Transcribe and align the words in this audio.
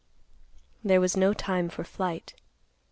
There 0.83 0.99
was 0.99 1.15
no 1.15 1.31
time 1.31 1.69
for 1.69 1.83
flight. 1.83 2.33